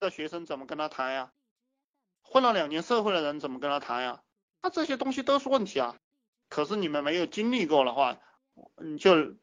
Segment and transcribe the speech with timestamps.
[0.00, 1.32] 的学生怎么跟他谈呀？
[2.22, 4.22] 混了两年社会的人怎么跟他谈呀？
[4.62, 5.96] 那这些东西都是问题啊。
[6.48, 8.18] 可是你们没有经历过的话，
[8.82, 9.36] 你就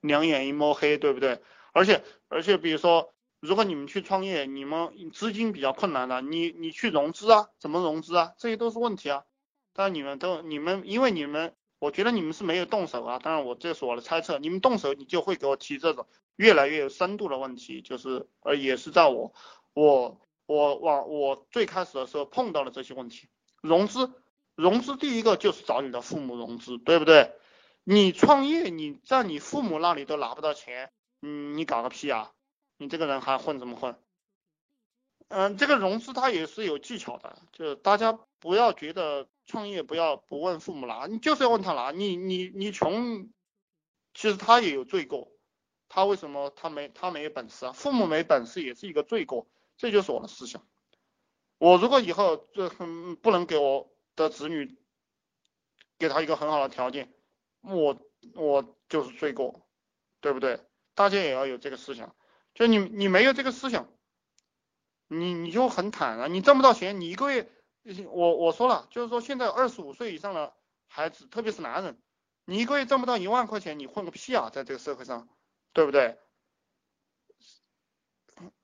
[0.00, 1.42] 两眼一摸黑，对不对？
[1.72, 8.34] 而且而且，比如说，如果你们去创业，你们资金比较困难的，你你去融资啊，怎么融资啊？
[8.38, 9.24] 这些都是问题啊。
[9.72, 13.18] 但你们都你们，因为你们，我觉得你们是没有动手啊。
[13.18, 14.38] 当然，我这是我的猜测。
[14.38, 16.06] 你们动手，你就会给我提这种
[16.38, 19.34] 越来越有深度的问题，就是呃，也是在我
[19.74, 23.28] 我我往我最开始的时候碰到了这些问题，
[23.60, 24.10] 融资。
[24.54, 27.32] 融资第一个就是找你的父母融资，对不对？
[27.84, 30.90] 你创业，你在你父母那里都拿不到钱，
[31.22, 32.32] 嗯，你搞个屁啊！
[32.76, 33.96] 你这个人还混怎么混？
[35.28, 41.92] 嗯，这个融资它也是有技巧的，就是大家不要觉得创业不要不问父母拿，你就是要问他拿。
[41.92, 43.28] 你你你穷，
[44.12, 45.30] 其实他也有罪过，
[45.88, 47.72] 他为什么他没他没有本事啊？
[47.72, 49.46] 父母没本事也是一个罪过，
[49.76, 50.66] 这就是我的思想。
[51.58, 52.68] 我如果以后这
[53.20, 53.90] 不能给我。
[54.18, 54.76] 的子女
[55.96, 57.14] 给他一个很好的条件，
[57.60, 57.96] 我
[58.34, 59.64] 我就是罪过，
[60.20, 60.58] 对不对？
[60.96, 62.16] 大家也要有这个思想，
[62.52, 63.88] 就你你没有这个思想，
[65.06, 67.48] 你你就很坦然，你挣不到钱，你一个月，
[68.10, 70.52] 我我说了，就是说现在二十五岁以上的
[70.88, 71.96] 孩子，特别是男人，
[72.44, 75.28] 你一个月挣不到一万块钱，你混个屁啊，在这个社会上，
[75.72, 76.18] 对不对？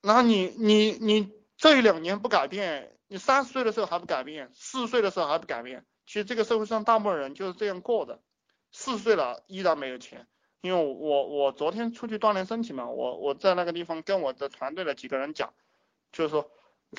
[0.00, 2.98] 那你你你这一两年不改变。
[3.08, 8.22] 你三十岁的时候还不改变，四十岁的时候还不改变，其实这个社会上大部分人就是这样过的。
[8.70, 10.26] 四十岁了依然没有钱，
[10.62, 15.52] 因为我我昨天出去锻炼身体嘛，我我在那个地方跟我的团队的几个人讲，
[16.10, 16.50] 就是说，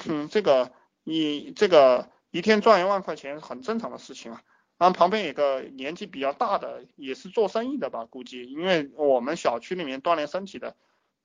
[0.07, 0.71] 嗯，这个
[1.03, 4.43] 你这个一天赚一万块钱很正常的事情啊。
[4.77, 10.75] 然后旁边有个年纪比较大的，也是做生意的吧，估计因为我们小区里面锻炼身体的，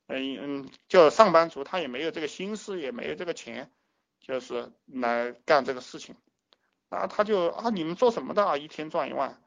[0.07, 3.71] 嗯嗯，就上班族他也没有这个心思，也没有这个钱。
[4.21, 6.15] 就是来干这个事情，
[6.91, 8.59] 那他就啊，你们做什么的啊？
[8.59, 9.41] 一天赚一万，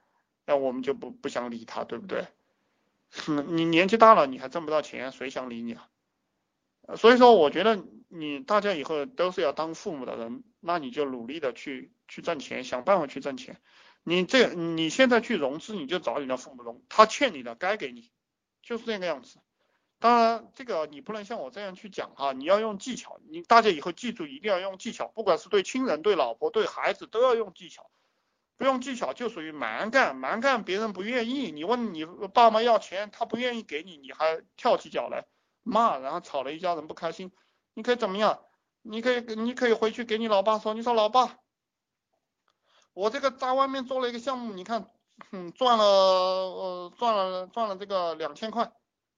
[0.48, 2.26] 那我们就不不想理他，对不对？
[3.11, 5.88] 哼 你年纪大了，你还挣不到钱，谁想理你啊？
[6.95, 13.61] 所以说，我觉得你大家以后都是要当父母的人，那你就努力的去去挣钱，想办法去挣钱。
[14.04, 18.12] 你这你现在去融资，你就找你的父母融，他欠你的该给你，
[18.64, 19.39] 就是这个样子。
[20.00, 23.20] 当然，这个你不能像我这样去讲哈，你要用技巧。
[23.30, 27.92] 你大家以后记住，一定要用技巧，不管是对亲人、对老婆、对孩子，都要用技巧。
[28.58, 31.52] 不用技巧就属于蛮干，蛮干别人不愿意。
[31.52, 35.26] 你问你爸妈要钱，他不愿意给你，你还跳起脚来
[35.64, 37.32] 骂，然后吵了一家人不开心。
[37.73, 38.40] 你可以怎么样？
[38.84, 41.38] 你可以你可以回去给你老爸说，你说老爸，
[42.94, 44.90] 我这个在外面做了一个项目，你看，
[45.32, 48.72] 嗯，赚了呃赚了赚了这个两千块。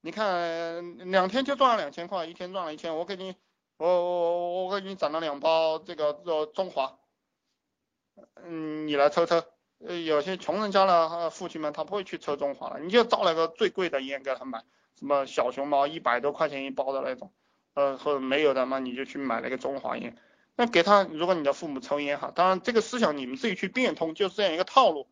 [0.05, 3.35] 你看，两天就赚了两千块，一天赚了一千，我给你，
[3.77, 6.99] 我我我给你攒了两包这个呃中华，
[8.35, 9.41] 嗯，你来抽抽。
[9.85, 14.63] 呃，有些穷人家的父亲们他不会去抽中华了，你就找那个最贵的烟给他买，
[14.99, 17.33] 什么小熊猫一百多块钱一包的那种，
[17.73, 20.17] 呃，或者没有的嘛，你就去买那个中华烟。
[20.55, 25.09] 那给他，如果你的父母抽烟哈，当然这个思想你们自己去变通，就是这样一个套路。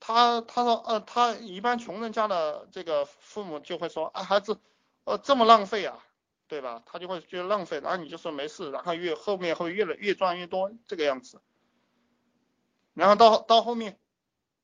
[0.00, 4.60] 他他说呃他一般穷人家的这个父母就会说啊孩子
[5.04, 6.04] 呃这么浪费啊
[6.46, 11.40] 对吧他就会觉得浪费然后你就说没事然后越后面会越来越赚越多这个样子，
[12.92, 13.98] 然后到到后面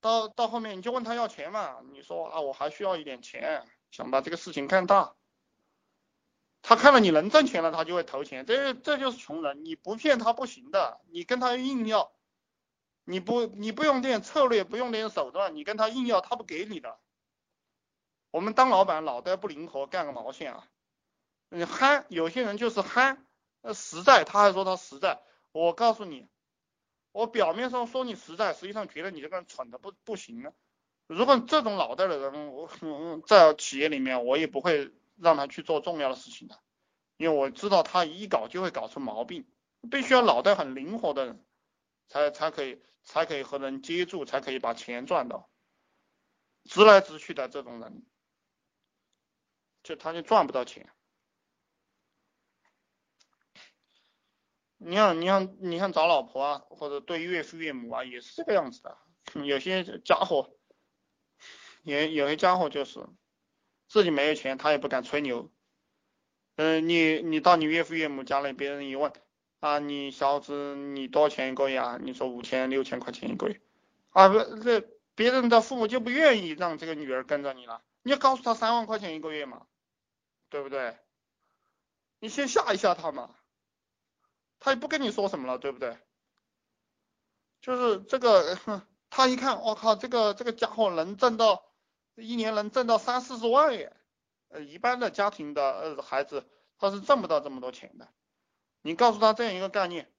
[0.03, 5.15] 到到后面你就问他要钱嘛你说啊我还需要一点钱想把这个事情干大，
[6.63, 12.13] 他看了你能挣钱了他就会投钱这这就是穷人你不骗他不行的你跟他硬要。
[13.05, 16.97] 你不，你不用点策略，不用点手段，你跟他硬要，他不给你的。
[18.31, 20.69] 我们当老板脑袋不灵活，干个毛线啊！
[21.49, 23.27] 你憨，有些人就是憨，
[23.63, 25.21] 呃，实在，他还说他实在。
[25.51, 26.29] 我告诉你，
[27.11, 30.53] 我表面上说你实在，实际上觉得你这个人蠢的不不行了。
[31.09, 32.71] 如果这种脑袋的人，我
[33.27, 36.59] 在企业里面，我也不会让他去做重要的事情的，
[37.17, 39.47] 因为我知道他一搞就会搞出毛病，
[39.91, 41.45] 必须要脑袋很灵活的人。
[42.09, 45.49] 才才可以才可以和人接触，才可以把钱赚到。
[46.65, 48.05] 直来直去的这种人，
[49.85, 50.91] 就他就赚不到钱。
[54.77, 58.99] 你看，你看，你看找老婆啊，或者对岳父岳母啊，也是这个样子的。
[59.45, 60.51] 有些家伙，
[61.85, 62.99] 有有些家伙就是
[63.91, 65.51] 自己没有钱，他也不敢吹牛。
[66.57, 69.13] 嗯，你你到你岳父岳母家里，别人一问。
[69.59, 71.99] 啊，你小子，你多少钱一个月啊？
[72.01, 73.61] 你说五千、六千块钱一个月，
[74.09, 74.81] 啊不，这
[75.15, 77.83] 别人的父母就不愿意让这个女儿跟着你了。
[78.03, 79.67] 你要告诉他三万块钱一个月嘛，
[80.49, 80.97] 对不对？
[82.21, 83.35] 你先吓一吓他嘛，
[84.61, 85.99] 他也不跟你说什么了，对不对？
[87.61, 88.59] 就是这个，
[89.11, 91.70] 他一看，我靠，这个这个家伙能挣到
[92.17, 93.97] 一年能挣到三四十万耶，
[94.49, 96.47] 呃，一般的家庭的呃孩子
[96.79, 98.09] 他是挣不到这么多钱的。
[98.83, 100.11] 你告诉他这样一个概念，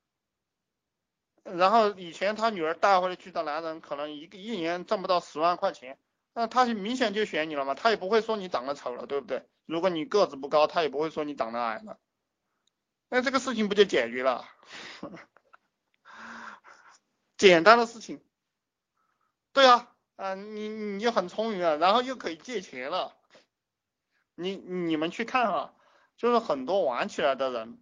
[1.44, 6.00] 然后以前他女儿带回去的男人可能一个一年挣不到十万块钱，
[6.34, 9.48] 那他明显就选你了嘛，他也不会说你长得丑了，对不对？
[9.66, 12.00] 如果你个子不高，他也不会说你长得矮了，
[13.10, 14.48] 那这个事情不就解决了？
[17.38, 18.24] 简单的事情，
[19.54, 19.91] 对啊，
[20.22, 23.18] 啊，你你很聪明啊，然后又可以借钱了，
[24.36, 25.74] 你你们去看啊，
[26.16, 27.82] 就是很多玩起来的人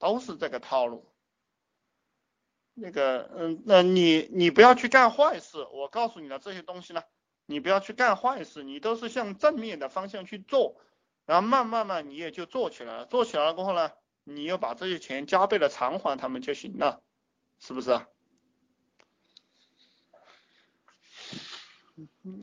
[0.00, 1.06] 都是这个套路。
[2.74, 7.04] 那个，嗯，那你你不要去干坏事，我告诉你的这些东西呢，
[7.46, 10.80] 你不要去干坏事，你都是向正面的方向去做，
[11.26, 13.92] 然后慢慢慢你也就做起来了，做起来了过后呢，
[14.24, 17.04] 你又把这些钱加倍的偿还他们就行了，
[17.60, 18.00] 是不是？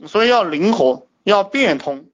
[0.06, 2.10] 所以要灵活，要变通，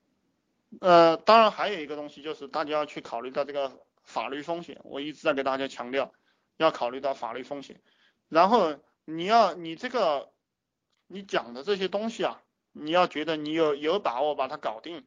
[0.81, 6.13] 呃，当然还有一个东西就是大家要去考虑到这个法律风险，我一直在给大家强调，
[6.57, 7.81] 要考虑到法律风险。
[8.29, 10.31] 然后你要你这个
[11.07, 12.43] 你讲的这些东西啊，
[12.73, 15.05] 你要觉得你有有把握把它搞定。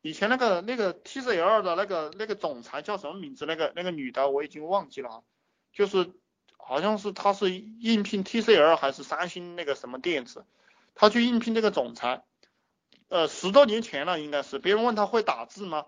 [0.00, 3.46] 以前那个那个 TCL 的那个那个总裁叫什么名字？
[3.46, 5.22] 那个那个女的我已经忘记了啊，
[5.72, 6.12] 就是
[6.56, 10.44] 好像是她是应聘 TCL 还是三星那个什么电子。
[11.00, 12.24] 他去应聘这个总裁，
[13.06, 14.58] 呃，十多年前了，应该是。
[14.58, 15.86] 别人问他会打字吗？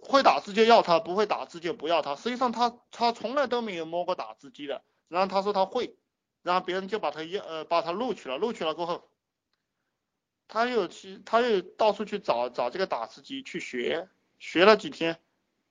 [0.00, 2.16] 会打字就要他，不会打字就不要他。
[2.16, 4.82] 实际上他他从来都没有摸过打字机的。
[5.08, 5.98] 然后他说他会，
[6.40, 8.38] 然后别人就把他要呃把他录取了。
[8.38, 9.10] 录取了过后，
[10.48, 14.08] 他又去他又到处去找找这个打字机去学，
[14.38, 15.20] 学了几天，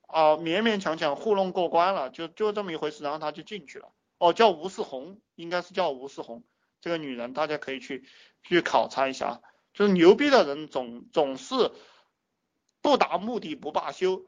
[0.02, 3.02] 啊，勉勉强强糊弄过关了，就就这么一回事。
[3.02, 3.90] 然后他就进去了。
[4.18, 6.44] 哦，叫吴世红，应该是叫吴世红。
[6.86, 8.04] 这个女人，大家可以去
[8.44, 9.40] 去考察一下，
[9.74, 11.72] 就是牛逼的人总总是
[12.80, 14.24] 不达目的不罢休，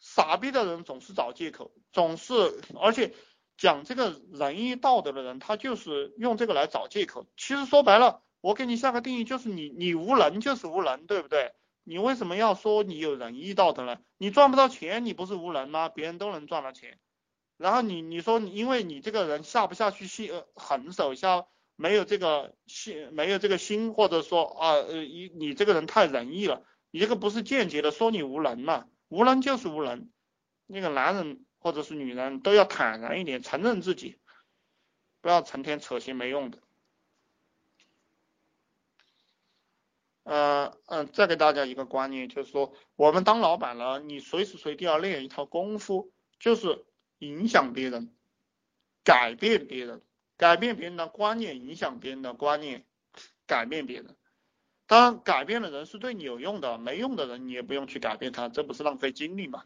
[0.00, 2.32] 傻逼的人总是找借口，总是
[2.80, 3.12] 而且
[3.58, 7.26] 讲这个仁义道德的人，他就是用这个来找借口。
[7.36, 11.52] 其实说白了，我给你下个定义，就是你你无能就是无能，对不对？
[11.82, 13.98] 你为什么要说你有仁义道德呢？
[14.16, 15.90] 你赚不到钱，你不是无能吗？
[15.90, 16.98] 别人都能赚到钱，
[17.58, 21.44] 然后你你说因为你这个人下不下去心狠手下。
[21.76, 28.86] 没有这个心，没有这个心，或者说啊，呃，你你这个人太仁义了，你这个不是间接的说你无能嘛？
[29.08, 30.08] 无能就是无能，
[30.66, 34.18] 那个男人或者是女人都要坦然一点，承认自己，
[35.20, 36.58] 不要成天扯些没用的。
[40.22, 46.86] 呃嗯，再给大家一个观念，就是说我们当老板了，你随时随地要练一套功夫，就是
[47.18, 48.14] 影响别人，
[49.04, 50.00] 改变别人。
[50.36, 52.84] 改变别人的观念，影响别人的观念，
[53.46, 54.16] 改变别人。
[54.86, 59.64] 当然，改变的人是对你有用的，没用的人你也不用去改变他，这不是浪费精力吗？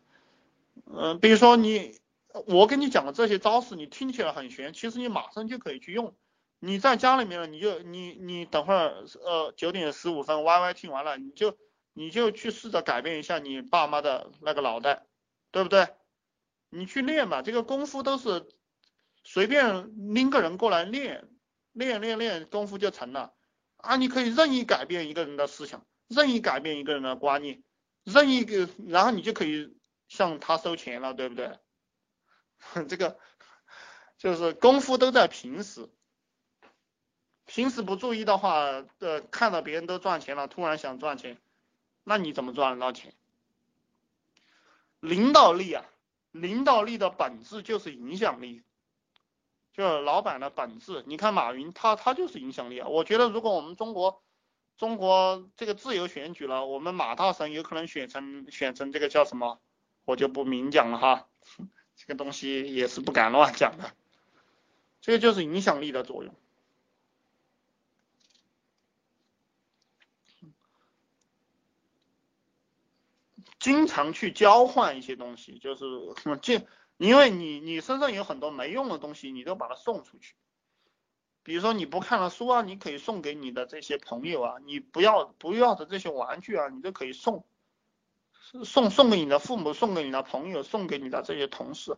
[0.87, 1.99] 嗯，比如说你，
[2.47, 6.15] 我跟你讲的这些招式，你听起来很玄，其实你马上就可以去用。
[6.61, 11.56] 你在家里面，你就你你等会儿呃九点十五分 Y Y 听完了，你就
[11.94, 15.06] 你就去试着改变一下你爸妈的那个脑袋，
[15.50, 15.88] 对不对？
[16.70, 18.46] 你去练吧，这个功夫都是。
[19.31, 21.29] 随便拎个人过来练，
[21.73, 23.35] 练练练，功夫就成了
[23.77, 23.94] 啊！
[23.97, 27.63] 你可以任意改变一个人的思想，任意改变一个人的观念，
[28.05, 29.77] 任意个，然后你就可以
[30.08, 31.58] 向他收钱了，对不对？
[32.89, 33.19] 这个
[34.17, 35.91] 就是功夫都在平时，
[37.44, 41.37] 平时不注意的话，呃，看到别人都赚钱了，突然想赚钱，
[42.03, 43.13] 那你怎么赚得到钱？
[45.01, 45.85] 领导力啊，
[46.31, 48.63] 领导力的本质就是影响力。
[49.79, 52.89] 就老板的本质，你看马云，他他就是影响力啊。
[52.89, 54.20] 我觉得如果我们中国
[54.77, 59.61] 中国这个自由选举了，我们马大神有可能选成选成这个叫什么，
[60.05, 61.29] 我就不明讲了哈。
[61.94, 63.93] 这个东西也是不敢乱讲的，
[65.01, 66.35] 这个就是影响力的作用。
[73.61, 75.85] 经常去交换一些东西，就是
[76.43, 76.67] 这。
[76.98, 80.34] 因为你你身上有很多没用的东西，你都把它送出去。
[81.44, 87.46] 比如说你不看了书啊，你可以送给你的这些朋友啊，你不要不要的这些玩具啊，你都可以送，
[88.64, 91.96] 送送给你的父母，送给你的朋友，送给你的这些同事。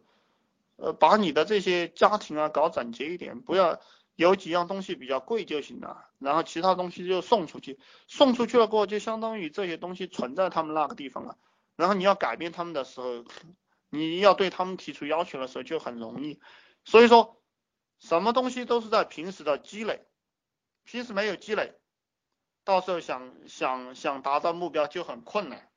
[0.76, 3.80] 呃，把你的这些家庭啊搞整洁一点，不要
[4.16, 11.38] 有几样东西比较贵就行了，然后其他东西就送出去，送出去了过后就相当于这些东西存在他们那个地方了，
[11.74, 13.24] 然后你要改变他们的时候。
[13.90, 16.40] 你要对他们提出要求的时候就很容易。
[16.84, 17.42] 所以说，
[17.98, 20.06] 什么东西都是在平时的积累，
[20.84, 21.78] 平时没有积累，
[22.64, 25.70] 到时候想想想达到目标就很困难。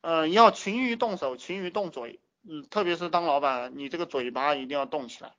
[0.00, 5.34] 嗯，要勤于动手，勤于动嘴，嗯，特别是当老板，你这个嘴巴一定要动起来，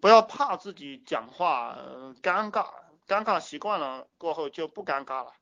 [0.00, 1.76] 不要怕自己讲话
[2.22, 2.72] 尴尬，
[3.06, 5.34] 尴尬习惯了过后就不尴尬了。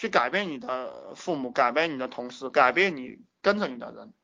[0.00, 4.14] 去改变你的父母，改变你的同事，改变你跟着你的人。